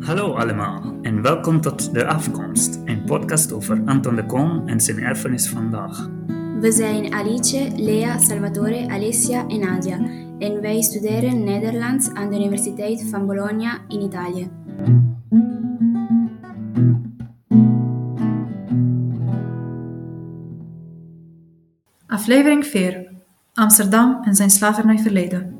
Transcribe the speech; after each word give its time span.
Hallo 0.00 0.34
allemaal 0.34 0.98
en 1.02 1.22
welkom 1.22 1.60
tot 1.60 1.94
De 1.94 2.06
Afkomst, 2.06 2.80
een 2.84 3.04
podcast 3.04 3.52
over 3.52 3.82
Anton 3.84 4.16
de 4.16 4.26
Kom 4.26 4.68
en 4.68 4.80
zijn 4.80 4.98
erfenis 4.98 5.48
vandaag. 5.48 6.08
We 6.60 6.72
zijn 6.72 7.14
Alice, 7.14 7.70
Lea, 7.76 8.18
Salvatore, 8.18 8.88
Alessia 8.88 9.46
en 9.46 9.60
Nadia 9.60 9.98
en 10.38 10.60
wij 10.60 10.82
studeren 10.82 11.44
Nederlands 11.44 12.10
aan 12.10 12.30
de 12.30 12.36
Universiteit 12.36 13.06
van 13.10 13.26
Bologna 13.26 13.78
in 13.88 14.00
Italië. 14.00 14.50
Aflevering 22.06 22.66
4 22.66 23.08
Amsterdam 23.54 24.22
en 24.22 24.34
zijn 24.34 24.50
slavernijverleden. 24.50 25.59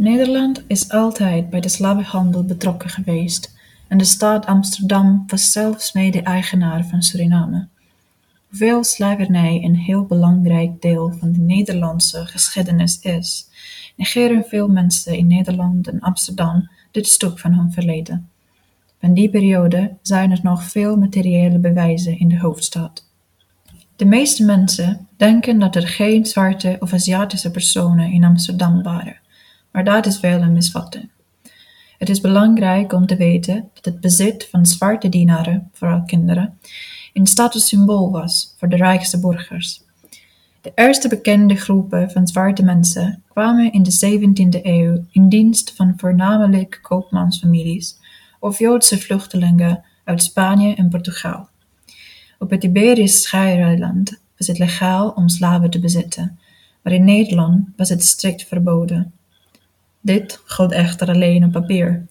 Nederland 0.00 0.62
is 0.66 0.90
altijd 0.90 1.50
bij 1.50 1.60
de 1.60 1.68
slavenhandel 1.68 2.44
betrokken 2.44 2.90
geweest 2.90 3.54
en 3.88 3.98
de 3.98 4.04
stad 4.04 4.46
Amsterdam 4.46 5.24
was 5.26 5.52
zelfs 5.52 5.92
mede-eigenaar 5.92 6.84
van 6.84 7.02
Suriname. 7.02 7.68
Hoewel 8.48 8.84
slavernij 8.84 9.60
een 9.62 9.76
heel 9.76 10.04
belangrijk 10.04 10.82
deel 10.82 11.12
van 11.18 11.32
de 11.32 11.38
Nederlandse 11.38 12.26
geschiedenis 12.26 13.00
is, 13.00 13.48
negeren 13.96 14.44
veel 14.44 14.68
mensen 14.68 15.16
in 15.16 15.26
Nederland 15.26 15.88
en 15.88 16.00
Amsterdam 16.00 16.70
dit 16.90 17.06
stuk 17.06 17.38
van 17.38 17.52
hun 17.52 17.72
verleden. 17.72 18.28
Van 19.00 19.14
die 19.14 19.30
periode 19.30 19.96
zijn 20.02 20.30
er 20.30 20.40
nog 20.42 20.62
veel 20.62 20.96
materiële 20.96 21.58
bewijzen 21.58 22.18
in 22.18 22.28
de 22.28 22.38
hoofdstad. 22.38 23.06
De 23.96 24.04
meeste 24.04 24.44
mensen 24.44 25.08
denken 25.16 25.58
dat 25.58 25.76
er 25.76 25.88
geen 25.88 26.26
zwarte 26.26 26.76
of 26.78 26.92
Aziatische 26.92 27.50
personen 27.50 28.12
in 28.12 28.24
Amsterdam 28.24 28.82
waren, 28.82 29.16
maar 29.72 29.84
dat 29.84 30.06
is 30.06 30.20
wel 30.20 30.40
een 30.40 30.52
misvatting. 30.52 31.10
Het 31.98 32.08
is 32.08 32.20
belangrijk 32.20 32.92
om 32.92 33.06
te 33.06 33.16
weten 33.16 33.70
dat 33.74 33.84
het 33.84 34.00
bezit 34.00 34.48
van 34.50 34.66
zwarte 34.66 35.08
dienaren, 35.08 35.70
vooral 35.72 36.02
kinderen, 36.02 36.58
een 37.12 37.26
statussymbool 37.26 38.10
was 38.10 38.54
voor 38.58 38.68
de 38.68 38.76
rijkste 38.76 39.20
burgers. 39.20 39.82
De 40.60 40.72
eerste 40.74 41.08
bekende 41.08 41.56
groepen 41.56 42.10
van 42.10 42.26
zwarte 42.26 42.62
mensen 42.62 43.22
kwamen 43.28 43.72
in 43.72 43.82
de 43.82 44.18
17e 44.18 44.62
eeuw 44.62 45.04
in 45.10 45.28
dienst 45.28 45.72
van 45.74 45.94
voornamelijk 45.96 46.78
koopmansfamilies 46.82 47.98
of 48.38 48.58
Joodse 48.58 48.98
vluchtelingen 48.98 49.84
uit 50.04 50.22
Spanje 50.22 50.74
en 50.74 50.88
Portugal. 50.88 51.48
Op 52.38 52.50
het 52.50 52.64
Iberisch 52.64 53.22
Schiereiland 53.22 54.20
was 54.36 54.46
het 54.46 54.58
legaal 54.58 55.10
om 55.10 55.28
slaven 55.28 55.70
te 55.70 55.78
bezitten, 55.78 56.38
maar 56.82 56.92
in 56.92 57.04
Nederland 57.04 57.68
was 57.76 57.88
het 57.88 58.04
strikt 58.04 58.46
verboden. 58.46 59.12
Dit 60.00 60.42
gold 60.46 60.72
echter 60.72 61.08
alleen 61.08 61.44
op 61.44 61.52
papier. 61.52 62.06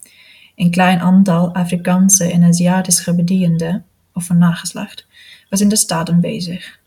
Een 0.56 0.70
klein 0.70 1.00
aantal 1.00 1.54
Afrikaanse 1.54 2.32
en 2.32 2.44
Aziatische 2.44 3.14
bedienden, 3.14 3.84
of 4.14 4.24
van 4.24 4.38
nageslacht, 4.38 5.06
was 5.50 5.60
in 5.60 5.68
de 5.68 5.76
stad 5.76 6.10
aanwezig. 6.10 6.78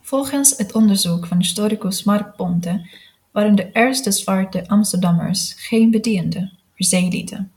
Volgens 0.00 0.56
het 0.56 0.72
onderzoek 0.72 1.26
van 1.26 1.38
historicus 1.38 2.04
Mark 2.04 2.36
Ponte 2.36 2.88
waren 3.30 3.54
de 3.54 3.70
eerste 3.72 4.12
zwarte 4.12 4.68
Amsterdammers 4.68 5.54
geen 5.56 5.90
bedienden, 5.90 6.50
maar 6.52 6.72
zeelieden. 6.76 7.52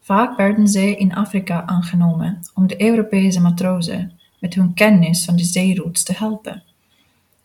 Vaak 0.00 0.36
werden 0.36 0.68
zij 0.68 0.94
in 0.94 1.14
Afrika 1.14 1.66
aangenomen 1.66 2.38
om 2.54 2.66
de 2.66 2.82
Europese 2.82 3.40
matrozen 3.40 4.18
met 4.40 4.54
hun 4.54 4.74
kennis 4.74 5.24
van 5.24 5.36
de 5.36 5.44
zeeroutes 5.44 6.02
te 6.02 6.12
helpen. 6.16 6.62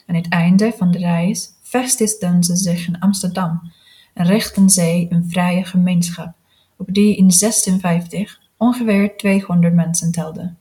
Aan 0.05 0.15
het 0.15 0.29
einde 0.29 0.73
van 0.77 0.91
de 0.91 0.97
reis 0.97 1.49
vestigden 1.61 2.43
ze 2.43 2.55
zich 2.55 2.87
in 2.87 2.99
Amsterdam 2.99 3.71
en 4.13 4.25
richtten 4.25 4.69
zij 4.69 5.07
een 5.09 5.29
vrije 5.29 5.63
gemeenschap, 5.63 6.33
op 6.77 6.87
die 6.93 7.15
in 7.15 7.31
1650 7.39 8.39
ongeveer 8.57 9.17
200 9.17 9.73
mensen 9.73 10.11
telde. 10.11 10.53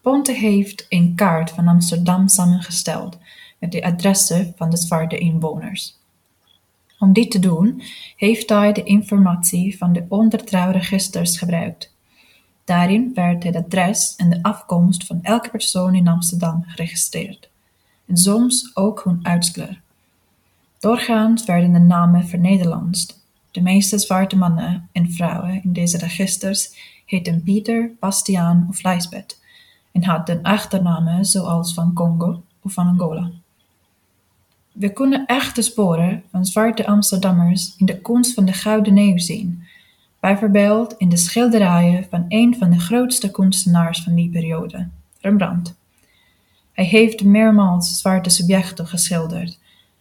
Ponte 0.00 0.32
heeft 0.32 0.86
een 0.88 1.14
kaart 1.14 1.50
van 1.50 1.68
Amsterdam 1.68 2.28
samengesteld 2.28 3.18
met 3.58 3.72
de 3.72 3.84
adressen 3.84 4.52
van 4.56 4.70
de 4.70 4.76
zwarte 4.76 5.18
inwoners. 5.18 5.96
Om 6.98 7.12
dit 7.12 7.30
te 7.30 7.38
doen, 7.38 7.82
heeft 8.16 8.48
hij 8.48 8.72
de 8.72 8.82
informatie 8.82 9.78
van 9.78 9.92
de 9.92 10.04
ondertrouwregisters 10.08 11.38
gebruikt. 11.38 11.94
Daarin 12.64 13.10
werd 13.14 13.44
het 13.44 13.56
adres 13.56 14.16
en 14.16 14.30
de 14.30 14.42
afkomst 14.42 15.06
van 15.06 15.22
elke 15.22 15.50
persoon 15.50 15.94
in 15.94 16.08
Amsterdam 16.08 16.64
geregistreerd, 16.66 17.50
en 18.08 18.16
soms 18.16 18.70
ook 18.74 19.04
hun 19.04 19.18
uitskleur. 19.22 19.80
Doorgaans 20.78 21.44
werden 21.44 21.72
de 21.72 21.78
namen 21.78 22.26
vernederlandst. 22.26 23.26
De 23.50 23.60
meeste 23.60 23.98
zwarte 23.98 24.36
mannen 24.36 24.88
en 24.92 25.10
vrouwen 25.10 25.62
in 25.62 25.72
deze 25.72 25.98
registers 25.98 26.76
heten 27.06 27.42
Pieter, 27.42 27.90
Bastiaan 28.00 28.66
of 28.68 28.82
Lisbeth 28.82 29.40
en 29.92 30.04
hadden 30.04 30.42
achternamen 30.42 31.24
zoals 31.24 31.74
van 31.74 31.92
Congo 31.92 32.42
of 32.62 32.72
van 32.72 32.86
Angola. 32.86 33.30
We 34.72 34.92
kunnen 34.92 35.26
echte 35.26 35.62
sporen 35.62 36.22
van 36.30 36.44
zwarte 36.46 36.86
Amsterdammers 36.86 37.74
in 37.76 37.86
de 37.86 38.00
kunst 38.00 38.34
van 38.34 38.44
de 38.44 38.52
Gouden 38.52 38.98
Eeuw 38.98 39.18
zien, 39.18 39.62
bijvoorbeeld 40.20 40.94
in 40.96 41.08
de 41.08 41.16
schilderijen 41.16 42.06
van 42.10 42.24
een 42.28 42.56
van 42.58 42.70
de 42.70 42.78
grootste 42.78 43.30
kunstenaars 43.30 44.02
van 44.02 44.14
die 44.14 44.30
periode, 44.30 44.88
Rembrandt. 45.20 45.76
Hij 46.78 46.86
heeft 46.86 47.24
meermaals 47.24 47.98
zwarte 47.98 48.30
subjecten 48.30 48.86
geschilderd, 48.86 49.58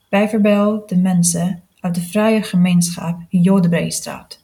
bijvoorbeeld 0.10 0.90
de 0.90 0.98
mensen 0.98 1.64
uit 1.80 1.96
de 1.96 2.02
vrije 2.02 2.42
gemeenschap 2.42 3.20
in 3.30 3.42
Jodenbreestraat. 3.42 4.40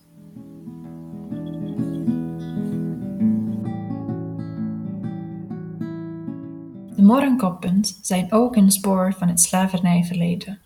De 6.95 7.01
morenkoppens 7.01 7.99
zijn 8.01 8.31
ook 8.31 8.55
een 8.55 8.71
spoor 8.71 9.15
van 9.17 9.27
het 9.27 9.41
slavernijverleden. 9.41 10.59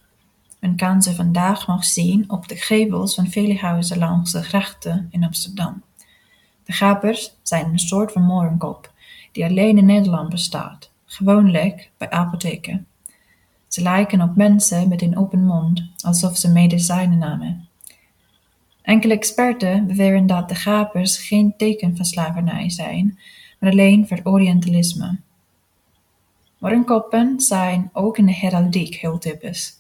Men 0.60 0.76
kan 0.76 1.02
ze 1.02 1.16
vandaag 1.16 1.68
nog 1.68 1.86
zien 1.86 2.30
op 2.30 2.48
de 2.48 2.56
gevels 2.56 3.16
van 3.16 3.28
vele 3.28 3.58
huizen 3.58 3.98
langs 3.98 4.32
de 4.32 4.44
grachten 4.44 5.08
in 5.12 5.24
Amsterdam. 5.24 5.84
De 6.64 6.74
gapers 6.74 7.34
zijn 7.44 7.66
een 7.66 7.80
soort 7.80 8.12
van 8.12 8.24
morenkop 8.24 8.92
die 9.32 9.46
alleen 9.46 9.78
in 9.78 9.86
Nederland 9.86 10.30
bestaat, 10.30 10.96
gewoonlijk 11.08 11.92
bij 11.98 12.10
apotheken. 12.10 12.88
Ze 13.68 13.82
lijken 13.82 14.22
op 14.22 14.36
mensen 14.36 14.90
met 14.90 15.02
een 15.02 15.18
open 15.18 15.44
mond, 15.44 15.84
alsof 16.04 16.38
ze 16.38 16.52
medicijnen 16.52 17.18
namen. 17.18 17.68
Enkele 18.82 19.14
experten 19.14 19.88
beweren 19.88 20.28
dat 20.28 20.50
de 20.50 20.56
gapers 20.56 21.18
geen 21.18 21.54
teken 21.58 21.96
van 21.96 22.06
slavernij 22.06 22.70
zijn, 22.70 23.20
maar 23.60 23.72
alleen 23.72 24.08
voor 24.08 24.20
Orientalisme. 24.24 25.20
Morenkoppen 26.58 27.40
zijn 27.40 27.90
ook 27.94 28.18
in 28.18 28.26
de 28.26 28.34
heraldiek 28.34 28.96
heel 28.96 29.18
typisch. 29.18 29.80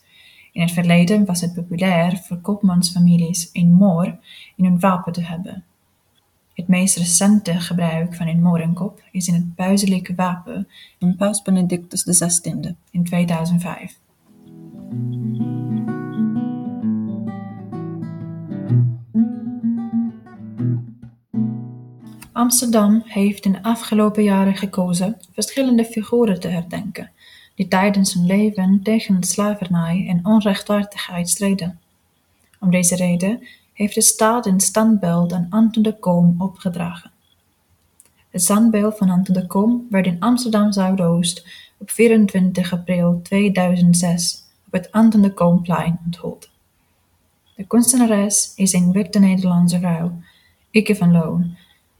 In 0.51 0.61
het 0.61 0.71
verleden 0.71 1.25
was 1.25 1.41
het 1.41 1.53
populair 1.53 2.17
voor 2.17 2.37
koopmansfamilies 2.37 3.49
een 3.53 3.71
moor 3.73 4.17
in 4.55 4.65
hun 4.65 4.79
wapen 4.79 5.13
te 5.13 5.21
hebben. 5.21 5.63
Het 6.57 6.67
meest 6.67 6.97
recente 6.97 7.59
gebruik 7.59 8.15
van 8.15 8.27
een 8.27 8.41
morenkop 8.41 9.03
is 9.11 9.27
in 9.27 9.33
het 9.33 9.55
pauselijke 9.55 10.15
wapen 10.15 10.67
van 10.99 11.15
Paus 11.15 11.41
Benedictus 11.41 12.03
XVI 12.03 12.75
in 12.91 13.03
2005. 13.03 13.97
Amsterdam 22.31 23.01
heeft 23.05 23.45
in 23.45 23.51
de 23.51 23.63
afgelopen 23.63 24.23
jaren 24.23 24.55
gekozen 24.55 25.17
verschillende 25.31 25.85
figuren 25.85 26.39
te 26.39 26.47
herdenken, 26.47 27.11
die 27.55 27.67
tijdens 27.67 28.13
hun 28.13 28.25
leven 28.25 28.79
tegen 28.83 29.19
de 29.19 29.27
slavernij 29.27 30.05
en 30.07 30.25
onrechtvaardigheid 30.25 31.29
streden. 31.29 31.79
Om 32.59 32.71
deze 32.71 32.95
reden 32.95 33.47
heeft 33.77 33.95
de 33.95 34.01
staat 34.01 34.45
een 34.45 34.59
standbeeld 34.59 35.33
aan 35.33 35.47
Anton 35.49 35.83
de 35.83 35.99
Kom 35.99 36.35
opgedragen. 36.37 37.11
Het 38.29 38.41
standbeeld 38.41 38.97
van 38.97 39.09
Anton 39.09 39.33
de 39.33 39.47
Kom 39.47 39.87
werd 39.89 40.05
in 40.05 40.19
Amsterdam 40.19 40.71
Zuidoost 40.71 41.47
op 41.77 41.91
24 41.91 42.73
april 42.73 43.19
2006 43.23 44.43
op 44.65 44.73
het 44.73 44.91
Anton 44.91 45.21
de 45.21 45.33
Komplein 45.33 45.99
onthuld. 46.05 46.49
De 47.55 47.63
kunstenares 47.67 48.53
is 48.55 48.73
een 48.73 48.91
witte 48.91 49.19
Nederlandse 49.19 49.79
vrouw, 49.79 50.11
Ikke 50.71 50.95
van 50.95 51.11
Loon, 51.11 51.55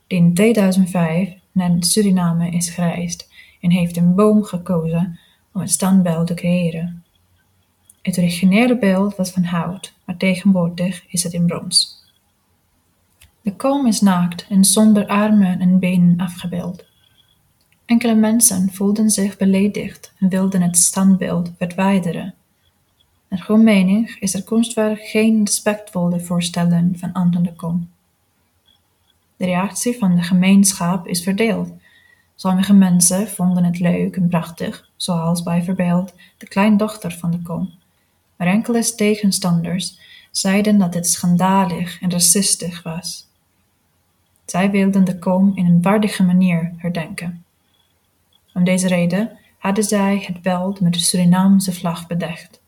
die 0.06 0.18
in 0.18 0.34
2005 0.34 1.34
naar 1.52 1.76
Suriname 1.80 2.50
is 2.50 2.70
gereisd 2.70 3.30
en 3.60 3.70
heeft 3.70 3.96
een 3.96 4.14
boom 4.14 4.42
gekozen 4.42 5.18
om 5.52 5.60
het 5.60 5.70
standbeeld 5.70 6.26
te 6.26 6.34
creëren. 6.34 7.04
Het 8.02 8.18
originele 8.18 8.78
beeld 8.78 9.16
was 9.16 9.30
van 9.30 9.44
hout, 9.44 9.92
maar 10.04 10.16
tegenwoordig 10.16 11.04
is 11.08 11.22
het 11.22 11.32
in 11.32 11.46
brons. 11.46 12.04
De 13.40 13.56
kom 13.56 13.86
is 13.86 14.00
naakt 14.00 14.46
en 14.48 14.64
zonder 14.64 15.06
armen 15.06 15.60
en 15.60 15.78
benen 15.78 16.20
afgebeeld. 16.20 16.84
Enkele 17.84 18.14
mensen 18.14 18.72
voelden 18.72 19.10
zich 19.10 19.36
beledigd 19.36 20.12
en 20.18 20.28
wilden 20.28 20.62
het 20.62 20.76
standbeeld 20.76 21.52
verwijderen. 21.58 22.34
Naar 23.28 23.44
hun 23.46 23.64
mening 23.64 24.16
is 24.20 24.32
het 24.32 24.44
kunstwerk 24.44 25.00
geen 25.00 25.44
respectvolle 25.44 26.20
voorstellen 26.20 26.98
van 26.98 27.12
Anton 27.12 27.42
de 27.42 27.54
Kom. 27.54 27.88
De 29.36 29.44
reactie 29.44 29.98
van 29.98 30.16
de 30.16 30.22
gemeenschap 30.22 31.06
is 31.06 31.22
verdeeld. 31.22 31.70
Sommige 32.34 32.74
mensen 32.74 33.28
vonden 33.28 33.64
het 33.64 33.78
leuk 33.78 34.16
en 34.16 34.28
prachtig, 34.28 34.90
zoals 34.96 35.42
bijvoorbeeld 35.42 36.14
de 36.38 36.48
kleindochter 36.48 37.12
van 37.12 37.30
de 37.30 37.42
Kom. 37.42 37.72
Maar 38.38 38.46
enkele 38.46 38.94
tegenstanders 38.94 39.98
zeiden 40.30 40.78
dat 40.78 40.94
het 40.94 41.08
schandalig 41.08 42.00
en 42.00 42.10
racistisch 42.10 42.82
was. 42.82 43.26
Zij 44.44 44.70
wilden 44.70 45.04
de 45.04 45.18
Kom 45.18 45.52
in 45.56 45.66
een 45.66 45.82
waardige 45.82 46.22
manier 46.22 46.72
herdenken. 46.76 47.44
Om 48.54 48.64
deze 48.64 48.88
reden 48.88 49.38
hadden 49.58 49.84
zij 49.84 50.24
het 50.26 50.42
beeld 50.42 50.80
met 50.80 50.92
de 50.92 50.98
Surinaamse 50.98 51.72
vlag 51.72 52.06
bedekt. 52.06 52.60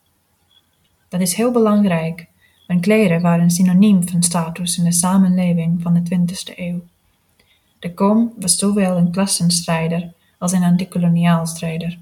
Dat 1.08 1.20
is 1.20 1.34
heel 1.34 1.50
belangrijk, 1.50 2.26
want 2.66 2.80
kleren 2.80 3.20
waren 3.20 3.50
synoniem 3.50 4.08
van 4.08 4.22
status 4.22 4.78
in 4.78 4.84
de 4.84 4.92
samenleving 4.92 5.82
van 5.82 5.94
de 5.94 6.16
20e 6.16 6.58
eeuw. 6.58 6.80
De 7.78 7.94
kom 7.94 8.32
was 8.38 8.56
zowel 8.56 8.96
een 8.96 9.10
klassenstrijder 9.10 10.12
als 10.38 10.52
een 10.52 10.62
antikoloniaal 10.62 11.46
strijder. 11.46 11.98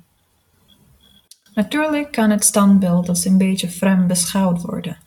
Natuurlijk 1.58 2.12
kan 2.12 2.30
het 2.30 2.44
standbeeld 2.44 3.08
als 3.08 3.24
een 3.24 3.38
beetje 3.38 3.68
vreemd 3.68 4.06
beschouwd 4.06 4.62
worden, 4.62 4.98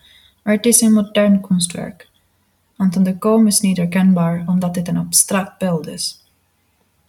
maar 0.43 0.53
het 0.53 0.65
is 0.65 0.81
een 0.81 0.93
modern 0.93 1.41
kunstwerk. 1.41 2.09
Want 2.75 3.05
de 3.05 3.17
kom 3.17 3.47
is 3.47 3.59
niet 3.59 3.77
herkenbaar 3.77 4.43
omdat 4.47 4.75
het 4.75 4.87
een 4.87 4.97
abstract 4.97 5.57
beeld 5.57 5.87
is. 5.87 6.25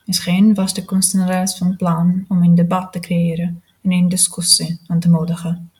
Misschien 0.04 0.54
was 0.54 0.74
de 0.74 0.84
kunstenares 0.84 1.56
van 1.56 1.76
plan 1.76 2.24
om 2.28 2.42
een 2.42 2.54
debat 2.54 2.92
te 2.92 2.98
creëren 3.00 3.62
en 3.82 3.92
een 3.92 4.08
discussie 4.08 4.80
aan 4.86 5.00
te 5.00 5.10
moedigen. 5.10 5.70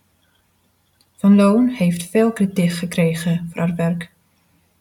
Van 1.16 1.34
Loon 1.36 1.68
heeft 1.68 2.10
veel 2.10 2.32
kritiek 2.32 2.72
gekregen 2.72 3.48
voor 3.52 3.60
haar 3.60 3.74
werk. 3.74 4.10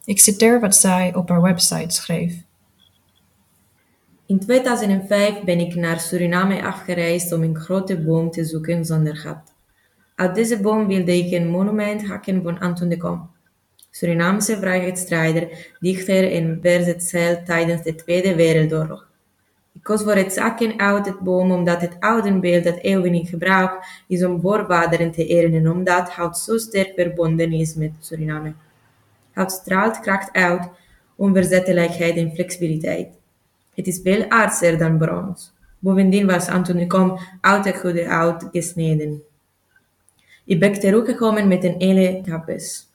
Ik 0.04 0.20
citeer 0.20 0.60
wat 0.60 0.76
zij 0.76 1.14
op 1.14 1.28
haar 1.28 1.42
website 1.42 1.94
schreef. 1.94 2.34
In 4.32 4.38
2005 4.38 5.44
ben 5.44 5.58
ik 5.58 5.74
naar 5.74 6.00
Suriname 6.00 6.62
afgereisd 6.62 7.32
om 7.32 7.42
een 7.42 7.56
grote 7.56 7.98
boom 7.98 8.30
te 8.30 8.44
zoeken 8.44 8.84
zonder 8.84 9.16
gat. 9.16 9.54
Uit 10.14 10.34
deze 10.34 10.60
boom 10.60 10.86
wilde 10.86 11.16
ik 11.16 11.32
een 11.32 11.48
monument 11.48 12.06
hakken 12.06 12.42
van 12.42 12.58
Anton 12.58 12.88
de 12.88 12.96
Kom, 12.96 13.30
Surinaamse 13.90 14.56
vrijheidsstrijder, 14.56 15.74
dichter 15.80 16.32
en 16.32 16.58
verzetsel 16.62 17.42
tijdens 17.44 17.82
de 17.82 17.94
Tweede 17.94 18.34
Wereldoorlog. 18.34 19.08
Ik 19.72 19.82
koos 19.82 20.02
voor 20.02 20.16
het 20.16 20.32
zakken 20.32 20.78
uit 20.78 21.06
het 21.06 21.18
boom 21.18 21.50
omdat 21.50 21.80
het 21.80 21.96
oude 22.00 22.38
beeld 22.38 22.64
dat 22.64 22.78
eeuwen 22.78 23.14
in 23.14 23.26
gebruik 23.26 24.04
is 24.08 24.24
om 24.24 24.40
voorvaderen 24.40 25.10
te 25.10 25.26
eren 25.26 25.54
en 25.54 25.70
omdat 25.70 26.10
hout 26.10 26.38
zo 26.38 26.58
sterk 26.58 26.92
verbonden 26.94 27.52
is 27.52 27.74
met 27.74 27.92
Suriname. 28.00 28.52
Hout 29.32 29.52
straalt 29.52 30.00
kracht 30.00 30.32
uit, 30.32 30.68
onverzettelijkheid 31.16 32.16
en 32.16 32.34
flexibiliteit. 32.34 33.20
Het 33.74 33.86
is 33.86 34.00
veel 34.02 34.28
aardser 34.28 34.78
dan 34.78 34.98
brons. 34.98 35.52
Bovendien 35.78 36.26
was 36.26 36.48
Anton 36.48 36.86
Kom 36.86 37.18
uit 37.40 37.64
het 37.64 37.76
goede 37.76 38.04
hout 38.04 38.48
gesneden. 38.52 39.22
Ik 40.44 40.60
ben 40.60 40.72
teruggekomen 40.72 41.48
met 41.48 41.64
een 41.64 41.74
hele 41.78 42.20
kapes. 42.28 42.88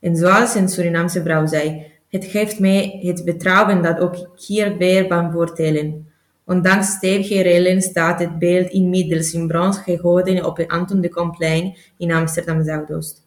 En 0.00 0.16
zoals 0.16 0.54
een 0.54 0.68
Surinaamse 0.68 1.22
vrouw 1.22 1.46
zei, 1.46 1.86
het 2.08 2.24
geeft 2.24 2.58
mij 2.58 2.98
het 3.02 3.22
vertrouwen 3.24 3.82
dat 3.82 3.98
ook 3.98 4.16
hier 4.46 4.76
weer 4.76 5.06
kan 5.06 5.32
voortellen. 5.32 6.08
Ondanks 6.44 6.90
stevige 6.90 7.42
rellen 7.42 7.82
staat 7.82 8.18
het 8.18 8.38
beeld 8.38 8.68
inmiddels 8.68 9.32
in 9.32 9.46
brons 9.46 9.78
gehouden 9.78 10.44
op 10.44 10.56
het 10.56 10.68
Anton 10.68 11.00
de 11.00 11.08
Komplein 11.08 11.76
in 11.96 12.12
Amsterdam 12.12 12.64
Zuidoost. 12.64 13.22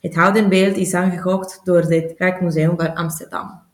Het 0.00 0.14
houden 0.14 0.48
beeld 0.48 0.76
is 0.76 0.94
aangekocht 0.94 1.60
door 1.64 1.80
het 1.82 2.14
Rijksmuseum 2.18 2.76
van 2.76 2.94
Amsterdam. 2.94 3.67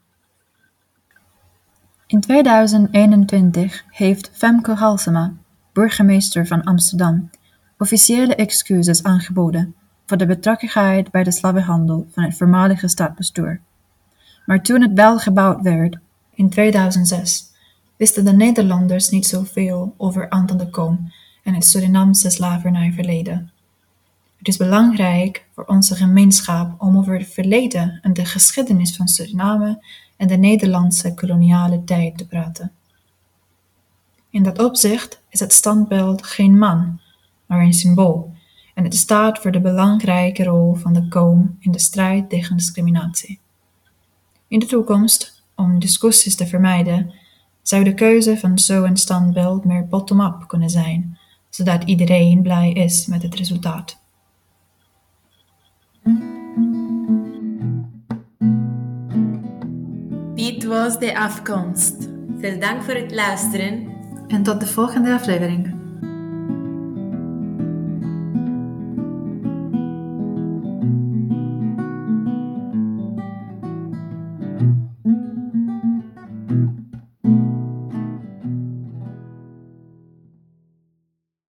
In 2.14 2.20
2021 2.20 3.84
heeft 3.90 4.30
Femke 4.32 4.72
Halsema, 4.72 5.32
burgemeester 5.72 6.46
van 6.46 6.64
Amsterdam, 6.64 7.30
officiële 7.78 8.34
excuses 8.34 9.02
aangeboden 9.02 9.74
voor 10.06 10.16
de 10.16 10.26
betrokkenheid 10.26 11.10
bij 11.10 11.22
de 11.22 11.32
slavenhandel 11.32 12.06
van 12.10 12.24
het 12.24 12.36
voormalige 12.36 12.88
stadbestuur. 12.88 13.60
Maar 14.46 14.62
toen 14.62 14.82
het 14.82 14.92
wel 14.92 15.18
gebouwd 15.18 15.62
werd, 15.62 15.98
in 16.34 16.50
2006, 16.50 17.44
wisten 17.96 18.24
de 18.24 18.32
Nederlanders 18.32 19.08
niet 19.08 19.26
zoveel 19.26 19.94
over 19.96 20.28
Anton 20.28 20.58
de 20.58 20.70
Kom 20.70 21.12
en 21.42 21.54
het 21.54 21.66
Surinaamse 21.66 22.30
slavernijverleden. 22.30 23.52
Het 24.36 24.48
is 24.48 24.56
belangrijk 24.56 25.46
voor 25.54 25.64
onze 25.64 25.94
gemeenschap 25.94 26.82
om 26.82 26.98
over 26.98 27.18
het 27.18 27.28
verleden 27.28 27.98
en 28.02 28.12
de 28.12 28.24
geschiedenis 28.24 28.96
van 28.96 29.08
Suriname 29.08 29.78
en 30.16 30.28
de 30.28 30.36
Nederlandse 30.36 31.14
koloniale 31.14 31.84
tijd 31.84 32.18
te 32.18 32.26
praten. 32.26 32.72
In 34.30 34.42
dat 34.42 34.58
opzicht 34.58 35.22
is 35.28 35.40
het 35.40 35.52
standbeeld 35.52 36.26
geen 36.26 36.58
man, 36.58 37.00
maar 37.46 37.60
een 37.60 37.72
symbool, 37.72 38.32
en 38.74 38.84
het 38.84 38.96
staat 38.96 39.38
voor 39.38 39.50
de 39.50 39.60
belangrijke 39.60 40.44
rol 40.44 40.74
van 40.74 40.92
de 40.92 41.08
koom 41.08 41.56
in 41.60 41.72
de 41.72 41.78
strijd 41.78 42.28
tegen 42.28 42.56
discriminatie. 42.56 43.38
In 44.48 44.58
de 44.58 44.66
toekomst, 44.66 45.42
om 45.54 45.78
discussies 45.78 46.36
te 46.36 46.46
vermijden, 46.46 47.12
zou 47.62 47.84
de 47.84 47.94
keuze 47.94 48.38
van 48.38 48.58
zo'n 48.58 48.96
standbeeld 48.96 49.64
meer 49.64 49.86
bottom-up 49.86 50.44
kunnen 50.46 50.70
zijn, 50.70 51.18
zodat 51.48 51.84
iedereen 51.84 52.42
blij 52.42 52.72
is 52.72 53.06
met 53.06 53.22
het 53.22 53.34
resultaat. 53.34 54.02
Was 60.64 60.98
de 60.98 61.18
afkomst. 61.18 62.08
Veel 62.38 62.60
dank 62.60 62.82
voor 62.82 62.94
het 62.94 63.14
luisteren 63.14 63.92
En 64.28 64.42
tot 64.42 64.60
de 64.60 64.66
volgende 64.66 65.12
aflevering. 65.12 65.83